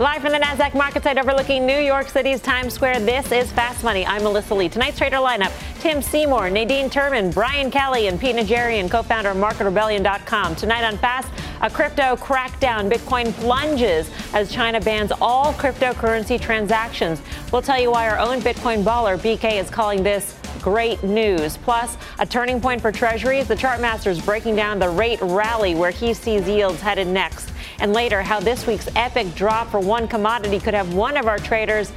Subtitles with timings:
[0.00, 3.84] Live from the NASDAQ market site overlooking New York City's Times Square, this is Fast
[3.84, 4.04] Money.
[4.04, 4.68] I'm Melissa Lee.
[4.68, 9.36] Tonight's trader lineup Tim Seymour, Nadine Terman, Brian Kelly, and Pete Najarian, co founder of
[9.36, 10.56] MarketRebellion.com.
[10.56, 11.28] Tonight on Fast,
[11.60, 12.90] a crypto crackdown.
[12.90, 17.22] Bitcoin plunges as China bans all cryptocurrency transactions.
[17.52, 21.56] We'll tell you why our own Bitcoin baller, BK, is calling this great news.
[21.58, 23.46] Plus, a turning point for treasuries.
[23.46, 27.53] The chartmaster is breaking down the rate rally where he sees yields headed next.
[27.78, 31.38] And later, how this week's epic drop for one commodity could have one of our
[31.38, 31.92] traders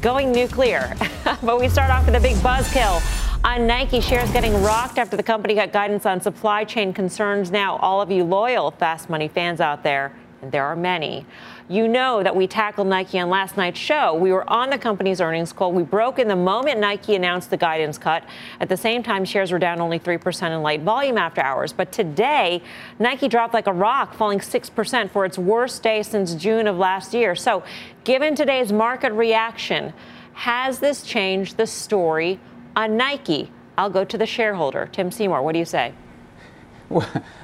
[0.00, 0.94] going nuclear.
[1.42, 3.00] but we start off with a big buzzkill
[3.44, 4.00] on Nike.
[4.00, 7.50] Shares getting rocked after the company got guidance on supply chain concerns.
[7.50, 10.12] Now, all of you loyal Fast Money fans out there,
[10.50, 11.26] there are many,
[11.68, 14.14] you know that we tackled Nike on last night's show.
[14.14, 15.72] We were on the company's earnings call.
[15.72, 18.22] We broke in the moment Nike announced the guidance cut.
[18.60, 21.72] At the same time, shares were down only 3% in light volume after hours.
[21.72, 22.62] But today,
[22.98, 27.14] Nike dropped like a rock, falling 6% for its worst day since June of last
[27.14, 27.34] year.
[27.34, 27.62] So,
[28.04, 29.94] given today's market reaction,
[30.34, 32.40] has this changed the story
[32.76, 33.50] on Nike?
[33.78, 35.42] I'll go to the shareholder, Tim Seymour.
[35.42, 35.94] What do you say?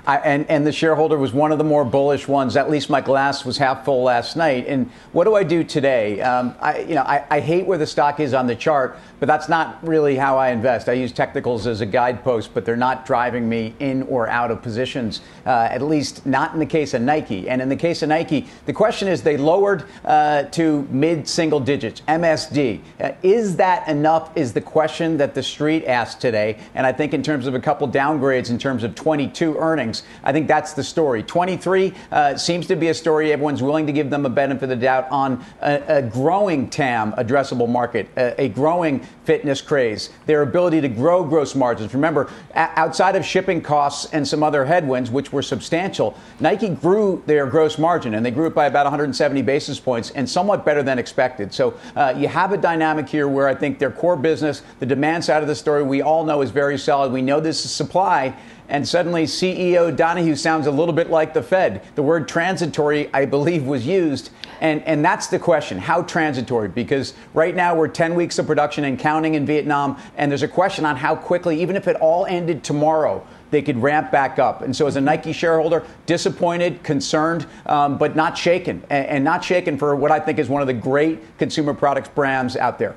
[0.07, 2.57] I, and, and the shareholder was one of the more bullish ones.
[2.57, 4.67] At least my glass was half full last night.
[4.67, 6.21] And what do I do today?
[6.21, 9.27] Um, I, you know, I, I hate where the stock is on the chart, but
[9.27, 10.89] that's not really how I invest.
[10.89, 14.63] I use technicals as a guidepost, but they're not driving me in or out of
[14.63, 15.21] positions.
[15.47, 17.49] Uh, at least not in the case of Nike.
[17.49, 22.01] And in the case of Nike, the question is they lowered uh, to mid-single digits,
[22.03, 22.81] MSD.
[22.99, 24.37] Uh, is that enough?
[24.37, 26.59] Is the question that the street asked today.
[26.75, 30.05] And I think in terms of a couple downgrades in terms of 22 earnings.
[30.25, 31.23] I think that's the story.
[31.23, 34.69] 23 uh, seems to be a story everyone's willing to give them a benefit of
[34.71, 40.43] the doubt on a, a growing TAM addressable market, a, a, growing fitness craze, their
[40.43, 41.95] ability to grow gross margins.
[41.95, 47.23] Remember, a- outside of shipping costs and some other headwinds, which were substantial, Nike grew
[47.27, 50.83] their gross margin and they grew it by about 170 basis points and somewhat better
[50.83, 51.53] than expected.
[51.53, 55.25] So uh, you have a dynamic here where I think their core business, the demand
[55.25, 57.13] side of the story, we all know is very solid.
[57.13, 58.35] We know this is supply
[58.71, 61.83] and suddenly CEO Donahoe sounds a little bit like the Fed.
[61.97, 64.31] The word transitory, I believe, was used.
[64.61, 66.69] And, and that's the question how transitory?
[66.69, 70.49] Because right now we're 10 weeks of production and counting in Vietnam, and there's a
[70.49, 74.63] question on how quickly, even if it all ended tomorrow, they could ramp back up.
[74.63, 79.43] And so, as a Nike shareholder, disappointed, concerned, um, but not shaken, and, and not
[79.43, 82.97] shaken for what I think is one of the great consumer products brands out there.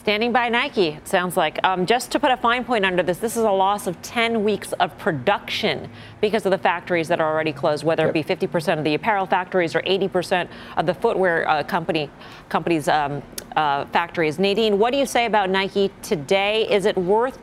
[0.00, 1.58] Standing by Nike, it sounds like.
[1.62, 4.42] Um, just to put a fine point under this, this is a loss of 10
[4.42, 5.90] weeks of production
[6.22, 8.16] because of the factories that are already closed, whether yep.
[8.16, 12.08] it be 50% of the apparel factories or 80% of the footwear uh, company
[12.48, 13.22] companies' um,
[13.56, 14.38] uh, factories.
[14.38, 16.66] Nadine, what do you say about Nike today?
[16.70, 17.38] Is it worth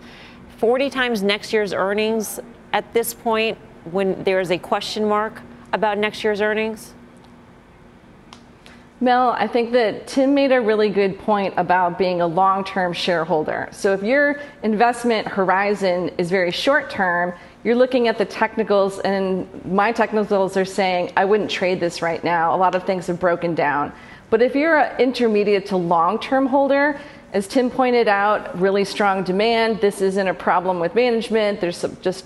[0.57, 2.39] 40 times next year's earnings
[2.73, 3.55] at this point
[3.91, 5.43] when there is a question mark
[5.73, 6.95] about next year's earnings?
[8.99, 12.93] Mel, I think that Tim made a really good point about being a long term
[12.93, 13.69] shareholder.
[13.71, 19.47] So, if your investment horizon is very short term, you're looking at the technicals, and
[19.65, 22.55] my technicals are saying, I wouldn't trade this right now.
[22.55, 23.93] A lot of things have broken down.
[24.31, 26.99] But if you're an intermediate to long term holder,
[27.33, 29.79] as Tim pointed out, really strong demand.
[29.79, 31.61] This isn't a problem with management.
[31.61, 32.25] There's just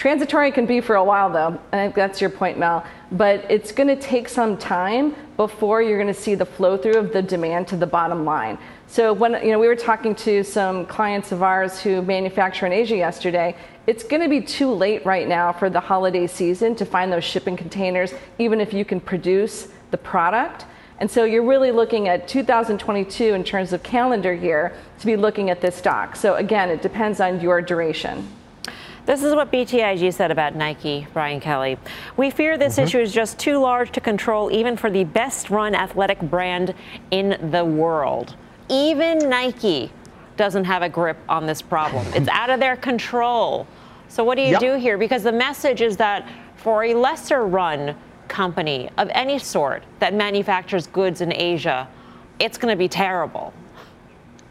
[0.00, 1.60] Transitory can be for a while, though.
[1.72, 2.86] I think that's your point, Mel.
[3.12, 6.96] But it's going to take some time before you're going to see the flow through
[6.96, 8.56] of the demand to the bottom line.
[8.86, 12.72] So when you know we were talking to some clients of ours who manufacture in
[12.72, 13.54] Asia yesterday,
[13.86, 17.22] it's going to be too late right now for the holiday season to find those
[17.22, 20.64] shipping containers, even if you can produce the product.
[21.00, 25.50] And so you're really looking at 2022 in terms of calendar year to be looking
[25.50, 26.16] at this stock.
[26.16, 28.26] So again, it depends on your duration.
[29.10, 31.76] This is what BTIG said about Nike, Brian Kelly.
[32.16, 32.84] We fear this mm-hmm.
[32.84, 36.76] issue is just too large to control, even for the best run athletic brand
[37.10, 38.36] in the world.
[38.68, 39.90] Even Nike
[40.36, 43.66] doesn't have a grip on this problem, it's out of their control.
[44.06, 44.60] So, what do you yep.
[44.60, 44.96] do here?
[44.96, 47.96] Because the message is that for a lesser run
[48.28, 51.88] company of any sort that manufactures goods in Asia,
[52.38, 53.52] it's going to be terrible.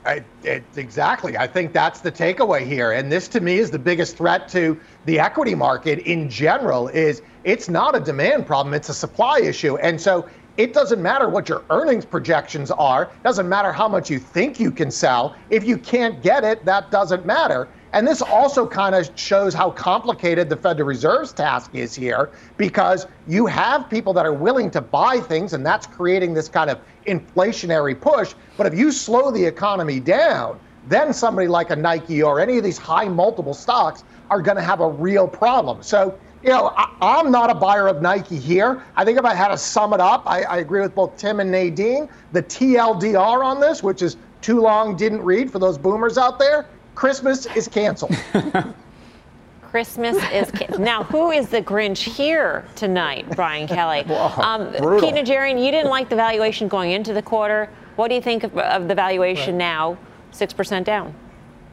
[0.10, 1.38] I, it, exactly.
[1.38, 2.94] I think that's the takeaway here.
[2.94, 7.22] And this to me is the biggest threat to the equity market in general is
[7.44, 9.78] it's not a demand problem, it's a supply issue.
[9.78, 10.28] And so
[10.58, 14.72] it doesn't matter what your earnings projections are, doesn't matter how much you think you
[14.72, 15.36] can sell.
[15.52, 17.70] If you can't get it, that doesn't matter.
[17.94, 23.08] And this also kind of shows how complicated the Federal Reserve's task is here because
[23.28, 26.80] you have people that are willing to buy things, and that's creating this kind of
[27.08, 28.36] inflationary push.
[28.58, 32.64] But if you slow the economy down, then somebody like a Nike or any of
[32.64, 35.82] these high multiple stocks are going to have a real problem.
[35.82, 38.82] So you know, I, am not a buyer of Nike here.
[38.96, 41.40] I think if I had to sum it up, I, I agree with both Tim
[41.40, 42.08] and Nadine.
[42.32, 46.66] The TLDR on this, which is too long, didn't read for those boomers out there,
[47.00, 48.14] Christmas is canceled.
[49.62, 51.04] Christmas is now.
[51.04, 54.00] Who is the Grinch here tonight, Brian Kelly?
[54.10, 57.70] um, Pete Najarian, you didn't like the valuation going into the quarter.
[57.96, 59.60] What do you think of, of the valuation right.
[59.60, 59.98] now?
[60.32, 61.16] Six percent down.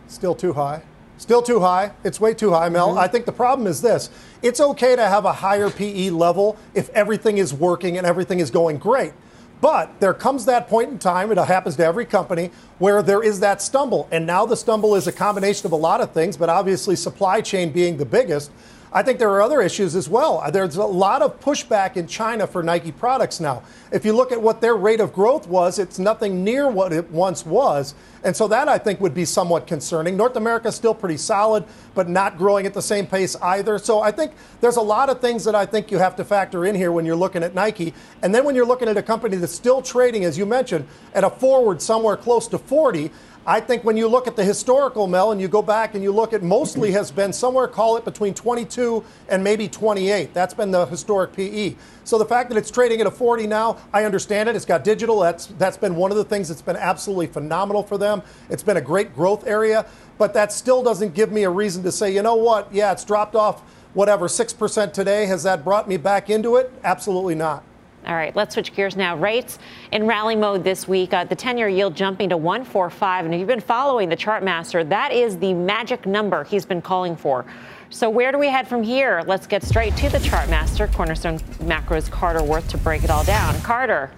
[0.06, 0.84] Still too high.
[1.19, 1.90] Still too high.
[2.05, 2.90] It's way too high, Mel.
[2.90, 2.99] Mm-hmm.
[2.99, 4.11] I think the problem is this
[4.43, 8.52] it's okay to have a higher PE level if everything is working and everything is
[8.52, 9.12] going great.
[9.61, 13.41] But there comes that point in time, it happens to every company, where there is
[13.41, 14.06] that stumble.
[14.11, 17.41] And now the stumble is a combination of a lot of things, but obviously supply
[17.41, 18.50] chain being the biggest.
[18.93, 20.41] I think there are other issues as well.
[20.41, 23.62] Uh, there's a lot of pushback in China for Nike products now.
[23.93, 27.11] If you look at what their rate of growth was, it's nothing near what it
[27.11, 27.94] once was.
[28.25, 30.17] And so that I think would be somewhat concerning.
[30.17, 33.79] North America is still pretty solid, but not growing at the same pace either.
[33.79, 36.65] So I think there's a lot of things that I think you have to factor
[36.65, 37.94] in here when you're looking at Nike.
[38.23, 41.25] And then when you're looking at a company that's still trading, as you mentioned, at
[41.25, 43.11] a forward somewhere close to 40,
[43.48, 46.10] I think when you look at the historical, Mel, and you go back and you
[46.10, 50.34] look at mostly has been somewhere, call it between 22 and maybe 28.
[50.34, 51.76] That's been the historic PE.
[52.02, 54.56] So the fact that it's trading at a 40 now, I understand it.
[54.56, 55.20] It's got digital.
[55.20, 58.20] That's that's been one of the things that's been absolutely phenomenal for them.
[58.50, 59.87] It's been a great growth area,
[60.19, 62.75] but that still doesn't give me a reason to say, you know what?
[62.75, 63.60] Yeah, it's dropped off
[63.94, 65.26] whatever 6% today.
[65.26, 66.72] Has that brought me back into it?
[66.82, 67.62] Absolutely not.
[68.06, 69.17] All right, let's switch gears now.
[69.17, 69.58] Rates
[69.91, 71.12] in rally mode this week.
[71.12, 73.25] Uh, the 10 year yield jumping to 145.
[73.25, 76.81] And if you've been following the chart master, that is the magic number he's been
[76.81, 77.44] calling for.
[77.91, 79.25] So, where do we head from here?
[79.26, 83.25] Let's get straight to the chart master, Cornerstone Macro's Carter Worth, to break it all
[83.25, 83.61] down.
[83.62, 84.12] Carter.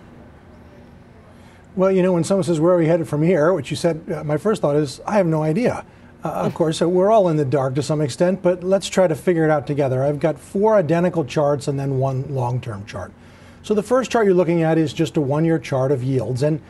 [1.74, 3.54] Well, you know, when someone says, Where are we headed from here?
[3.54, 5.86] Which you said, uh, my first thought is, I have no idea.
[6.24, 9.14] Uh, of course, we're all in the dark to some extent, but let's try to
[9.14, 10.02] figure it out together.
[10.02, 13.12] I've got four identical charts and then one long term chart.
[13.68, 16.42] So the first chart you're looking at is just a one year chart of yields.
[16.42, 16.62] And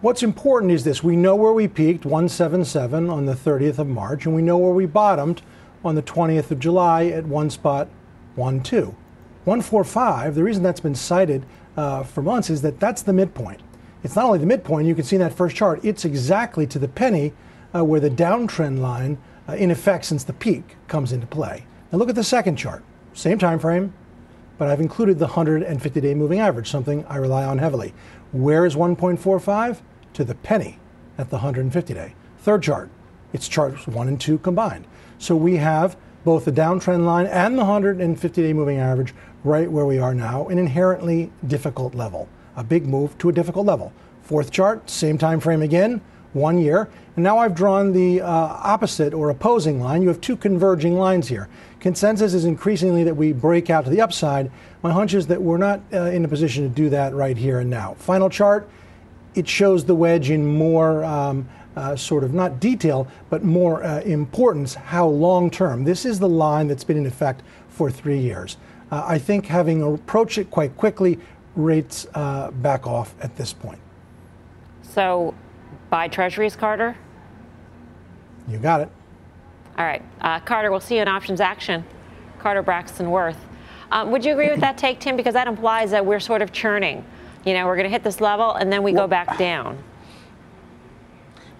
[0.00, 4.26] what's important is this we know where we peaked, 177 on the 30th of March,
[4.26, 5.42] and we know where we bottomed
[5.84, 7.88] on the 20th of July at one spot,
[8.34, 8.64] 12.
[8.64, 13.60] 145, the reason that's been cited uh, for months is that that's the midpoint.
[14.02, 16.80] It's not only the midpoint, you can see in that first chart, it's exactly to
[16.80, 17.32] the penny
[17.72, 19.18] uh, where the downtrend line,
[19.48, 21.64] uh, in effect since the peak, comes into play.
[21.92, 22.82] Now look at the second chart,
[23.14, 23.94] same time frame,
[24.60, 27.94] but I've included the 150 day moving average, something I rely on heavily.
[28.32, 29.80] Where is 1.45?
[30.12, 30.78] To the penny
[31.16, 32.14] at the 150 day.
[32.40, 32.90] Third chart,
[33.32, 34.86] it's charts one and two combined.
[35.16, 39.14] So we have both the downtrend line and the 150 day moving average
[39.44, 42.28] right where we are now, an inherently difficult level.
[42.54, 43.94] A big move to a difficult level.
[44.20, 46.88] Fourth chart, same time frame again, one year.
[47.16, 50.02] And now I've drawn the uh, opposite or opposing line.
[50.02, 51.48] You have two converging lines here.
[51.80, 54.50] Consensus is increasingly that we break out to the upside.
[54.82, 57.60] My hunch is that we're not uh, in a position to do that right here
[57.60, 57.94] and now.
[57.94, 58.68] Final chart,
[59.34, 64.00] it shows the wedge in more um, uh, sort of not detail, but more uh,
[64.00, 65.84] importance, how long term.
[65.84, 68.56] This is the line that's been in effect for three years.
[68.90, 71.18] Uh, I think having approached it quite quickly,
[71.56, 73.78] rates uh, back off at this point.
[74.82, 75.34] So,
[75.90, 76.96] buy treasuries, Carter?
[78.48, 78.88] You got it.
[79.76, 80.02] All right.
[80.20, 81.84] Uh, Carter, we'll see you in options action.
[82.38, 83.38] Carter Braxton Worth.
[83.92, 85.16] Um, would you agree with that take, Tim?
[85.16, 87.04] Because that implies that we're sort of churning.
[87.44, 89.82] You know, we're going to hit this level and then we well, go back down.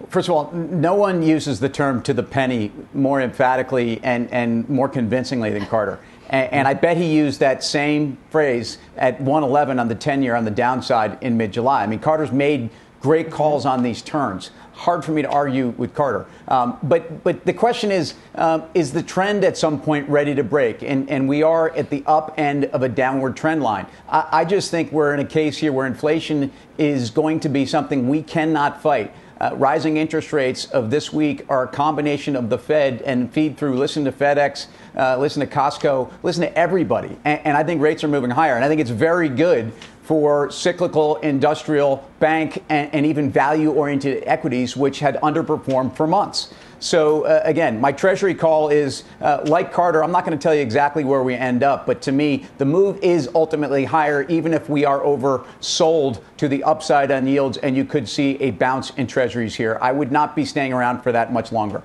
[0.07, 4.67] First of all, no one uses the term to the penny more emphatically and, and
[4.69, 5.99] more convincingly than Carter.
[6.29, 10.35] And, and I bet he used that same phrase at 111 on the 10 year
[10.35, 11.83] on the downside in mid July.
[11.83, 12.69] I mean, Carter's made
[13.01, 16.25] great calls on these turns hard for me to argue with Carter.
[16.47, 20.43] Um, but but the question is, um, is the trend at some point ready to
[20.43, 20.81] break?
[20.81, 23.85] And and we are at the up end of a downward trend line.
[24.09, 27.65] I, I just think we're in a case here where inflation is going to be
[27.65, 29.13] something we cannot fight.
[29.39, 33.57] Uh, rising interest rates of this week are a combination of the Fed and feed
[33.57, 33.75] through.
[33.75, 37.17] Listen to FedEx, uh, listen to Costco, listen to everybody.
[37.25, 38.55] And, and I think rates are moving higher.
[38.55, 44.23] And I think it's very good for cyclical, industrial, bank, and, and even value oriented
[44.25, 46.53] equities, which had underperformed for months.
[46.79, 50.55] So, uh, again, my treasury call is uh, like Carter, I'm not going to tell
[50.55, 54.51] you exactly where we end up, but to me, the move is ultimately higher, even
[54.51, 58.89] if we are oversold to the upside on yields, and you could see a bounce
[58.97, 59.77] in treasuries here.
[59.79, 61.83] I would not be staying around for that much longer.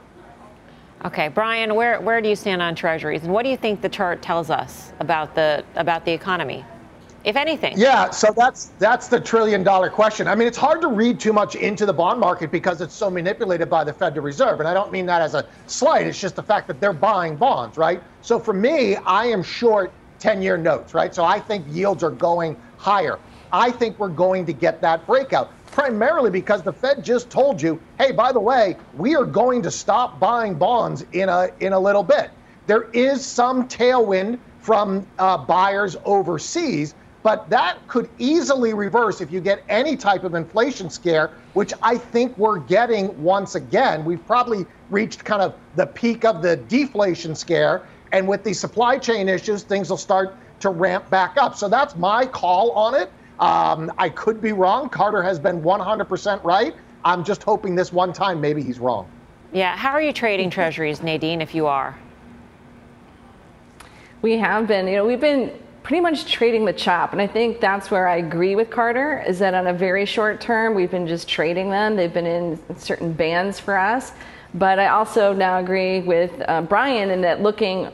[1.05, 3.91] Okay, Brian, where, where do you stand on treasuries, and what do you think the
[3.91, 6.65] chart tells us about the, about the economy?
[7.27, 7.75] If anything?
[7.77, 10.29] Yeah, so that's that's the trillion dollar question.
[10.29, 13.11] I mean, it's hard to read too much into the bond market because it's so
[13.11, 16.07] manipulated by the Federal Reserve, and I don't mean that as a slight.
[16.07, 18.01] It's just the fact that they're buying bonds, right?
[18.21, 21.13] So for me, I am short 10-year notes, right?
[21.13, 23.19] So I think yields are going higher.
[23.51, 27.83] I think we're going to get that breakout primarily because the Fed just told you,
[27.99, 31.81] hey, by the way, we are going to stop buying bonds in a in a
[31.81, 32.31] little bit.
[32.67, 36.95] There is some tailwind from uh, buyers overseas,
[37.27, 41.99] but that could easily reverse if you get any type of inflation scare, which I
[41.99, 44.05] think we're getting once again.
[44.05, 48.97] We've probably reached kind of the peak of the deflation scare, and with the supply
[48.99, 51.57] chain issues, things will start to ramp back up.
[51.57, 53.11] So that's my call on it.
[53.41, 54.89] Um, I could be wrong.
[54.89, 56.77] Carter has been 100% right.
[57.05, 59.11] I'm just hoping this one time maybe he's wrong.
[59.53, 59.77] Yeah.
[59.77, 61.99] How are you trading treasuries, Nadine, if you are?
[64.23, 64.87] We have been.
[64.87, 67.13] You know, we've been pretty much trading the chop.
[67.13, 70.41] And I think that's where I agree with Carter is that on a very short
[70.41, 71.95] term, we've been just trading them.
[71.95, 74.11] They've been in certain bands for us.
[74.53, 77.89] But I also now agree with uh, Brian in that looking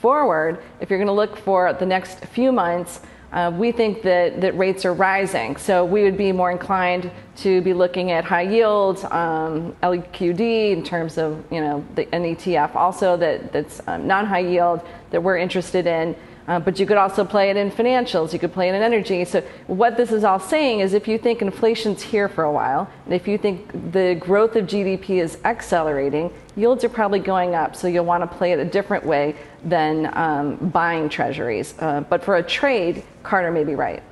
[0.00, 3.02] forward, if you're going to look for the next few months,
[3.34, 5.58] uh, we think that, that rates are rising.
[5.58, 10.82] So we would be more inclined to be looking at high yields, um, LQD in
[10.82, 15.36] terms of you know the, an ETF also that, that's um, non-high yield that we're
[15.36, 16.16] interested in.
[16.46, 19.24] Uh, but you could also play it in financials, you could play it in energy.
[19.24, 22.90] So, what this is all saying is if you think inflation's here for a while,
[23.06, 27.74] and if you think the growth of GDP is accelerating, yields are probably going up.
[27.74, 31.74] So, you'll want to play it a different way than um, buying treasuries.
[31.78, 34.02] Uh, but for a trade, Carter may be right.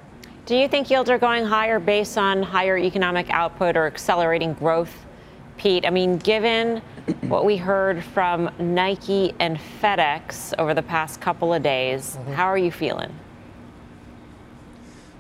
[0.47, 4.93] Do you think yields are going higher based on higher economic output or accelerating growth,
[5.63, 5.87] Pete?
[5.87, 6.83] I mean, given
[7.29, 12.17] what we heard from Nike and FedEx over the past couple of days.
[12.17, 12.33] Mm-hmm.
[12.33, 13.15] How are you feeling?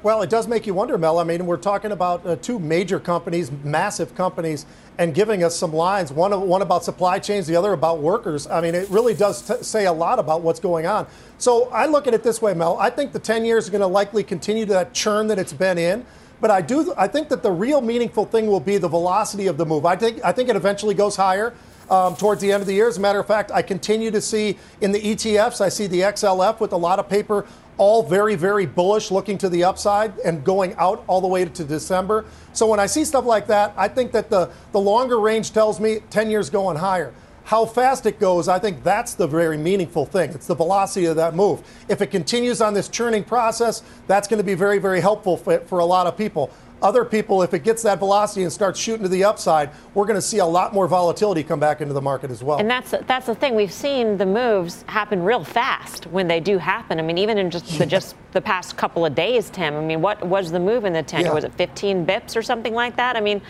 [0.03, 1.21] Well, it does make you wonder, Mel.
[1.21, 4.67] I mean, we're talking about uh, two major companies, massive companies,
[4.99, 6.13] and giving us some lines.
[6.13, 8.49] One, one about supply chains, the other about workers.
[8.49, 11.07] I mean, it really does t- say a lot about what's going on.
[11.39, 12.77] So I look at it this way, Mel.
[12.81, 15.53] I think the 10 years are going to likely continue to that churn that it's
[15.53, 16.05] been in.
[16.43, 16.93] But I do.
[16.99, 19.87] I think that the real meaningful thing will be the velocity of the move.
[19.87, 20.23] I think.
[20.25, 21.55] I think it eventually goes higher
[21.89, 22.89] um, towards the end of the year.
[22.89, 26.01] As a matter of fact, I continue to see in the ETFs, I see the
[26.01, 27.47] XLF with a lot of paper,
[27.79, 31.65] all very, very bullish, looking to the upside and going out all the way to
[31.65, 32.25] December.
[32.53, 35.79] So when I see stuff like that, I think that the, the longer range tells
[35.79, 37.15] me 10 years going higher.
[37.45, 40.31] How fast it goes, I think that's the very meaningful thing.
[40.31, 41.63] It's the velocity of that move.
[41.89, 45.59] If it continues on this churning process, that's going to be very, very helpful for,
[45.61, 46.51] for a lot of people.
[46.83, 50.17] Other people, if it gets that velocity and starts shooting to the upside, we're going
[50.17, 52.59] to see a lot more volatility come back into the market as well.
[52.59, 53.55] And that's that's the thing.
[53.55, 56.99] We've seen the moves happen real fast when they do happen.
[56.99, 59.77] I mean, even in just the, just the past couple of days, Tim.
[59.77, 61.33] I mean, what was the move in the 10 Yeah.
[61.33, 63.15] Was it 15 bips or something like that?
[63.15, 63.41] I mean,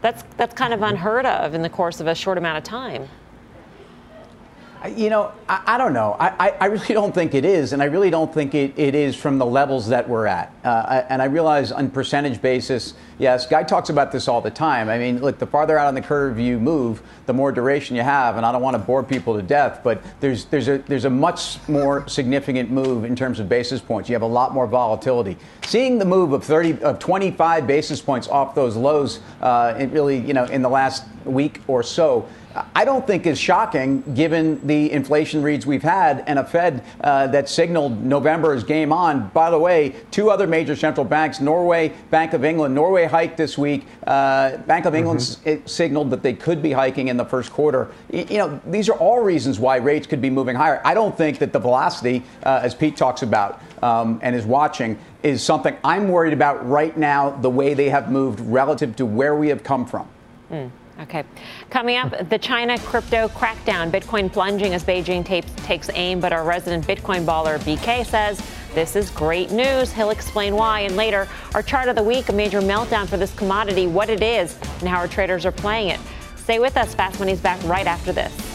[0.00, 3.08] that's that's kind of unheard of in the course of a short amount of time.
[4.88, 6.16] You know, I, I don't know.
[6.18, 9.14] I, I, really don't think it is, and I really don't think it, it is
[9.14, 10.54] from the levels that we're at.
[10.64, 14.88] Uh, and I realize on percentage basis, yes, Guy talks about this all the time.
[14.88, 18.00] I mean, look, the farther out on the curve you move, the more duration you
[18.00, 21.04] have, and I don't want to bore people to death, but there's there's a there's
[21.04, 24.08] a much more significant move in terms of basis points.
[24.08, 25.36] You have a lot more volatility.
[25.66, 30.18] Seeing the move of 30 of 25 basis points off those lows, uh, it really
[30.18, 32.26] you know in the last week or so
[32.74, 37.28] I don't think is shocking given the inflation reads we've had and a Fed uh,
[37.28, 39.28] that signaled November is game on.
[39.28, 43.56] By the way, two other major central banks, Norway, Bank of England, Norway hiked this
[43.56, 43.86] week.
[44.06, 45.66] Uh, Bank of England mm-hmm.
[45.66, 47.90] signaled that they could be hiking in the first quarter.
[48.12, 50.80] You know, these are all reasons why rates could be moving higher.
[50.84, 54.98] I don't think that the velocity, uh, as Pete talks about um, and is watching,
[55.22, 59.36] is something I'm worried about right now, the way they have moved relative to where
[59.36, 60.08] we have come from.
[60.50, 60.70] Mm.
[61.00, 61.24] Okay.
[61.70, 63.90] Coming up, the China crypto crackdown.
[63.90, 68.42] Bitcoin plunging as Beijing tapes, takes aim, but our resident Bitcoin baller BK says
[68.74, 69.92] this is great news.
[69.92, 70.80] He'll explain why.
[70.80, 74.22] And later, our chart of the week, a major meltdown for this commodity, what it
[74.22, 76.00] is, and how our traders are playing it.
[76.36, 76.94] Stay with us.
[76.94, 78.50] Fast Money's back right after this.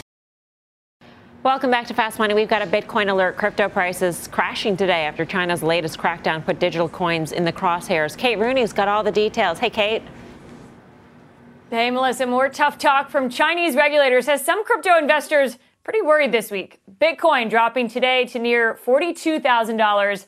[1.43, 2.33] Welcome back to Fast Money.
[2.33, 3.37] We've got a Bitcoin alert.
[3.37, 8.17] Crypto prices crashing today after China's latest crackdown put digital coins in the crosshairs.
[8.17, 9.59] Kate Rooney's got all the details.
[9.59, 10.01] Hey, Kate.
[11.71, 16.51] Hey, Melissa, more tough talk from Chinese regulators has some crypto investors pretty worried this
[16.51, 16.79] week.
[17.01, 20.25] Bitcoin dropping today to near $42,000.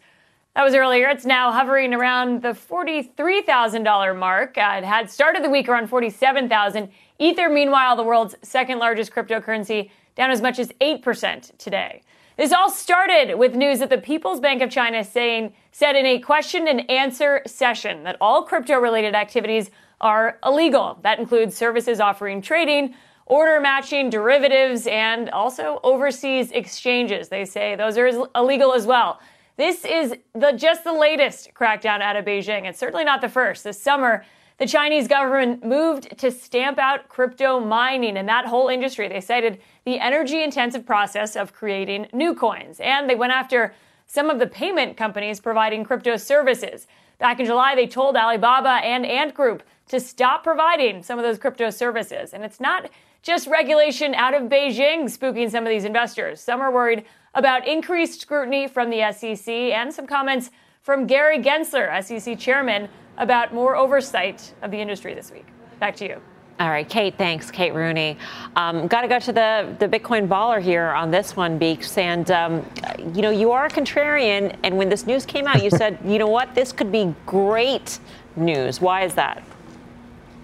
[0.56, 1.08] That was earlier.
[1.10, 4.58] It's now hovering around the $43,000 mark.
[4.58, 6.90] Uh, it had started the week around 47,000.
[7.20, 12.02] Ether, meanwhile, the world's second largest cryptocurrency, down as much as 8% today.
[12.36, 16.18] This all started with news that the People's Bank of China saying said in a
[16.18, 19.70] question and answer session that all crypto related activities
[20.02, 21.00] are illegal.
[21.04, 27.30] That includes services offering trading, order matching, derivatives, and also overseas exchanges.
[27.30, 29.20] They say those are illegal as well.
[29.58, 32.66] This is the just the latest crackdown out of Beijing.
[32.66, 33.64] It's certainly not the first.
[33.64, 34.24] This summer,
[34.60, 39.08] the Chinese government moved to stamp out crypto mining and that whole industry.
[39.08, 42.80] They cited the energy intensive process of creating new coins.
[42.80, 43.74] And they went after
[44.06, 46.88] some of the payment companies providing crypto services.
[47.20, 51.38] Back in July, they told Alibaba and Ant Group to stop providing some of those
[51.38, 52.34] crypto services.
[52.34, 52.90] And it's not
[53.24, 56.40] just regulation out of Beijing spooking some of these investors.
[56.40, 62.04] Some are worried about increased scrutiny from the SEC and some comments from Gary Gensler,
[62.04, 65.48] SEC chairman, about more oversight of the industry this week.
[65.80, 66.22] Back to you.
[66.60, 67.52] All right, Kate, thanks.
[67.52, 68.18] Kate Rooney.
[68.56, 71.96] Um, Got to go to the, the Bitcoin baller here on this one, Beeks.
[72.00, 72.66] And, um,
[73.14, 74.56] you know, you are a contrarian.
[74.64, 78.00] And when this news came out, you said, you know what, this could be great
[78.36, 78.82] news.
[78.82, 79.44] Why is that?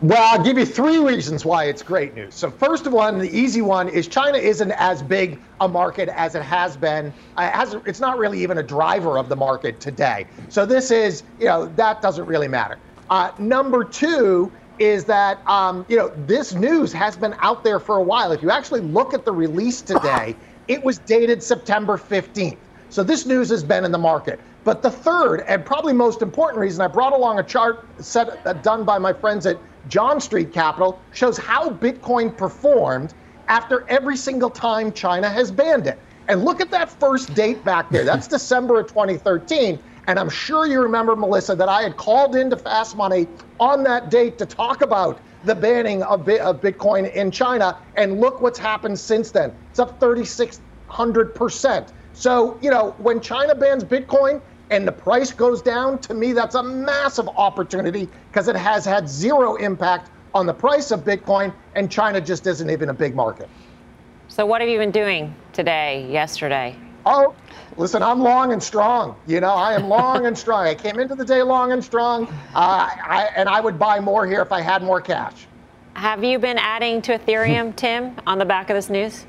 [0.03, 2.35] Well, I'll give you three reasons why it's great news.
[2.35, 6.35] So, first of all, the easy one is China isn't as big a market as
[6.35, 7.07] it has been.
[7.37, 10.27] Uh, it has, it's not really even a driver of the market today.
[10.49, 12.77] So, this is, you know, that doesn't really matter.
[13.09, 17.97] Uh, number two is that, um, you know, this news has been out there for
[17.97, 18.31] a while.
[18.31, 20.35] If you actually look at the release today,
[20.67, 22.57] it was dated September 15th.
[22.89, 24.39] So, this news has been in the market.
[24.63, 28.53] But the third and probably most important reason, I brought along a chart set, uh,
[28.53, 29.57] done by my friends at
[29.89, 33.13] John Street Capital shows how Bitcoin performed
[33.47, 35.99] after every single time China has banned it.
[36.29, 38.05] And look at that first date back there.
[38.05, 39.79] That's December of 2013.
[40.07, 43.27] And I'm sure you remember, Melissa, that I had called into Fast Money
[43.59, 47.77] on that date to talk about the banning of, Bitcoin in China.
[47.95, 49.53] And look what's happened since then.
[49.69, 51.91] It's up 3,600%.
[52.13, 56.55] So, you know, when China bans Bitcoin, and the price goes down, to me, that's
[56.55, 61.91] a massive opportunity because it has had zero impact on the price of Bitcoin, and
[61.91, 63.47] China just isn't even a big market.
[64.29, 66.75] So, what have you been doing today, yesterday?
[67.05, 67.35] Oh,
[67.77, 69.15] listen, I'm long and strong.
[69.27, 70.67] You know, I am long and strong.
[70.67, 74.25] I came into the day long and strong, uh, I, and I would buy more
[74.25, 75.47] here if I had more cash.
[75.95, 79.25] Have you been adding to Ethereum, Tim, on the back of this news?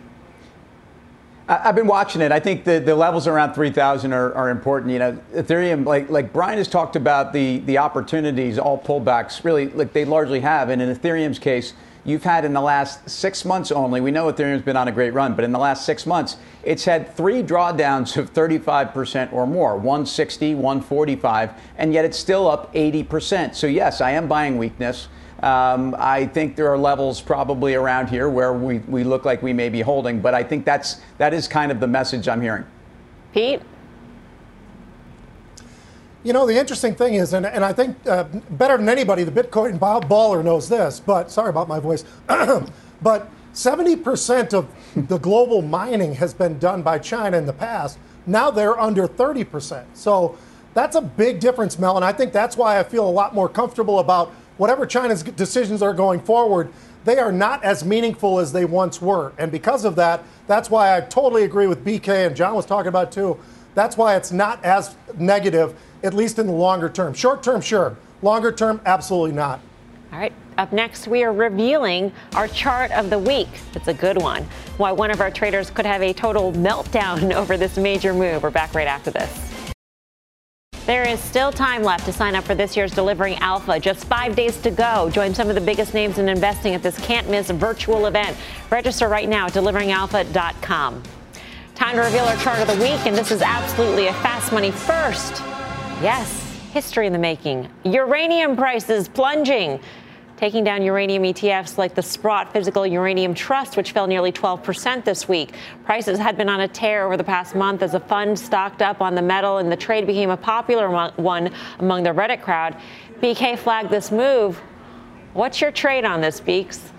[1.47, 2.33] I've been watching it.
[2.33, 4.93] I think the, the levels around 3,000 are, are important.
[4.93, 9.69] You know, Ethereum, like like Brian has talked about the the opportunities, all pullbacks, really,
[9.69, 10.71] like they largely have.
[10.71, 14.01] And in Ethereum's case, you've had in the last six months only.
[14.01, 16.85] We know Ethereum's been on a great run, but in the last six months, it's
[16.85, 23.55] had three drawdowns of 35% or more, 160, 145, and yet it's still up 80%.
[23.55, 25.09] So yes, I am buying weakness.
[25.43, 29.53] Um, I think there are levels probably around here where we, we look like we
[29.53, 32.65] may be holding, but I think that's that is kind of the message I'm hearing.
[33.33, 33.61] Pete?
[36.25, 39.31] You know, the interesting thing is, and, and I think uh, better than anybody, the
[39.31, 42.03] Bitcoin baller knows this, but sorry about my voice,
[43.03, 47.99] but 70% of the global mining has been done by China in the past.
[48.27, 49.85] Now they're under 30%.
[49.93, 50.39] So
[50.73, 53.49] that's a big difference, Mel, and I think that's why I feel a lot more
[53.49, 56.73] comfortable about whatever China's decisions are going forward,
[57.05, 59.33] they are not as meaningful as they once were.
[59.37, 62.89] And because of that, that's why I totally agree with BK and John was talking
[62.89, 63.39] about too.
[63.75, 67.15] That's why it's not as negative, at least in the longer term.
[67.15, 67.97] Short term, sure.
[68.23, 69.61] Longer term, absolutely not.
[70.13, 70.33] All right.
[70.57, 73.49] Up next, we are revealing our chart of the week.
[73.75, 74.47] It's a good one.
[74.77, 78.43] Why one of our traders could have a total meltdown over this major move.
[78.43, 79.51] We're back right after this.
[80.87, 83.81] There is still time left to sign up for this year's Delivering Alpha.
[83.81, 85.09] Just five days to go.
[85.11, 88.37] Join some of the biggest names in investing at this can't miss virtual event.
[88.71, 91.03] Register right now at deliveringalpha.com.
[91.75, 94.71] Time to reveal our chart of the week, and this is absolutely a fast money
[94.71, 95.43] first.
[96.03, 97.69] Yes, history in the making.
[97.85, 99.81] Uranium prices plunging
[100.37, 105.29] taking down uranium ETFs like the Sprott Physical Uranium Trust, which fell nearly 12% this
[105.29, 105.55] week.
[105.85, 109.01] Prices had been on a tear over the past month as a fund stocked up
[109.01, 112.77] on the metal, and the trade became a popular one among the Reddit crowd.
[113.21, 114.61] BK flagged this move.
[115.33, 116.93] What's your trade on this, Beeks?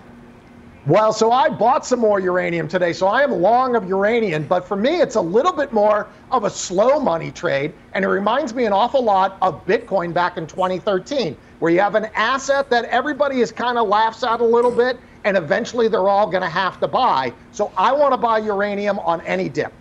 [0.86, 4.68] Well, so I bought some more uranium today, so I am long of uranium, but
[4.68, 8.54] for me, it's a little bit more of a slow money trade, and it reminds
[8.54, 12.84] me an awful lot of Bitcoin back in 2013 where you have an asset that
[12.84, 16.48] everybody is kind of laughs at a little bit, and eventually they're all going to
[16.48, 17.32] have to buy.
[17.50, 19.72] So I want to buy uranium on any dip.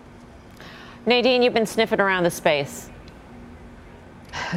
[1.06, 2.90] Nadine, you've been sniffing around the space.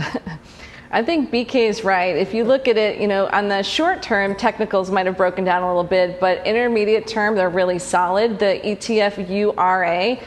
[0.91, 2.17] I think BK is right.
[2.17, 5.45] If you look at it, you know, on the short term, technicals might have broken
[5.45, 8.39] down a little bit, but intermediate term, they're really solid.
[8.39, 10.19] The ETF URA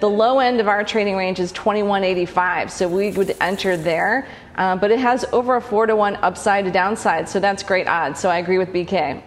[0.00, 4.26] The low end of our trading range is 2185, so we would enter there.
[4.56, 7.86] Uh, but it has over a four to one upside to downside, so that's great
[7.86, 8.18] odds.
[8.18, 9.22] So I agree with BK.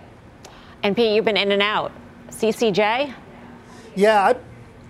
[0.83, 1.93] And Pete, you've been in and out.
[2.31, 3.13] CCJ?
[3.95, 4.35] Yeah, I,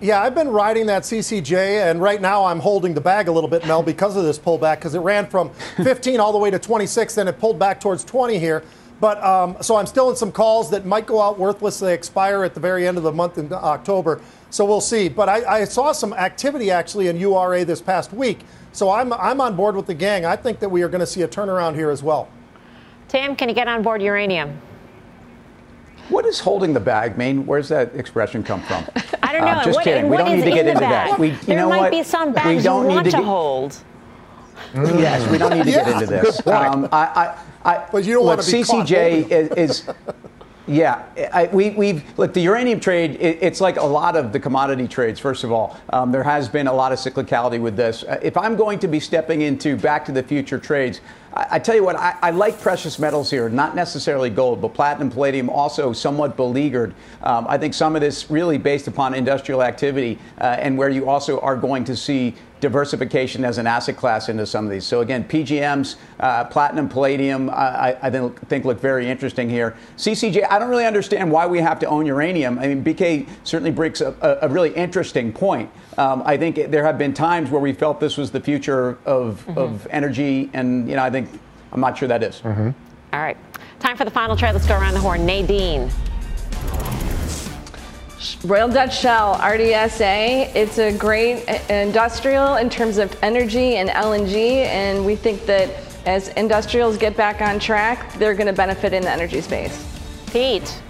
[0.02, 3.48] yeah, I've been riding that CCJ, and right now I'm holding the bag a little
[3.48, 6.58] bit, Mel, because of this pullback, because it ran from 15 all the way to
[6.58, 8.64] 26, then it pulled back towards 20 here.
[9.00, 11.78] But um, so I'm still in some calls that might go out worthless.
[11.78, 14.20] They expire at the very end of the month in October.
[14.50, 15.08] So we'll see.
[15.08, 18.40] But I, I saw some activity actually in URA this past week.
[18.72, 20.24] So I'm, I'm on board with the gang.
[20.24, 22.28] I think that we are going to see a turnaround here as well.
[23.08, 24.60] Tim, can you get on board uranium?
[26.08, 27.46] What does holding the bag mean?
[27.46, 28.84] Where's that expression come from?
[29.22, 29.52] I don't know.
[29.52, 30.08] Uh, just what, kidding.
[30.08, 31.18] We don't need to get into that.
[31.18, 31.90] We, there might what?
[31.90, 33.24] be some bags you want to, get...
[33.24, 33.76] hold.
[34.72, 35.00] Mm.
[35.00, 35.84] Yes, we don't need to yeah.
[35.84, 36.46] get into this.
[36.46, 39.88] Um, I, I, I, but you don't look, want to be CCJ is, is
[40.66, 43.16] yeah, I, we, we've look the uranium trade.
[43.20, 45.18] It, it's like a lot of the commodity trades.
[45.18, 48.04] First of all, um, there has been a lot of cyclicality with this.
[48.04, 51.00] Uh, if I'm going to be stepping into Back to the Future trades,
[51.34, 55.10] I, tell you what, I, I, like precious metals here, not necessarily gold, but platinum,
[55.10, 56.94] palladium, also somewhat beleaguered.
[57.22, 61.08] Um, I think some of this really based upon industrial activity, uh, and where you
[61.08, 64.86] also are going to see diversification as an asset class into some of these.
[64.86, 69.76] So again, PGMs, uh, platinum, palladium, uh, I, I, think look very interesting here.
[69.96, 72.60] CCJ, I don't really understand why we have to own uranium.
[72.60, 75.70] I mean, BK certainly brings a, a really interesting point.
[75.98, 79.44] Um, I think there have been times where we felt this was the future of,
[79.44, 79.58] mm-hmm.
[79.58, 81.28] of energy, and you know, I think
[81.72, 82.40] I'm not sure that is.
[82.42, 82.70] Mm-hmm.
[83.12, 83.36] All right,
[83.80, 84.52] time for the final trade.
[84.52, 85.26] Let's go around the horn.
[85.26, 85.90] Nadine.
[88.44, 95.04] Royal Dutch Shell, RDSA, it's a great industrial in terms of energy and LNG, and
[95.04, 95.70] we think that
[96.06, 99.86] as industrials get back on track, they're going to benefit in the energy space.
[100.30, 100.80] Pete.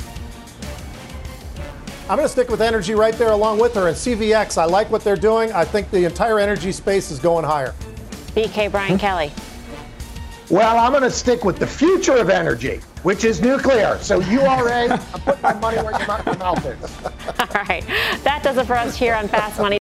[2.09, 3.89] I'm going to stick with energy right there along with her.
[3.89, 5.53] And CVX, I like what they're doing.
[5.53, 7.75] I think the entire energy space is going higher.
[8.35, 8.99] BK Brian hmm?
[8.99, 9.33] Kelly.
[10.51, 13.99] Well, I'm going to stick with the future of energy, which is nuclear.
[14.01, 17.07] So URA, I'm putting my money where your mouth is.
[17.41, 17.85] All right.
[18.25, 19.82] That does it for us here on Fast Money.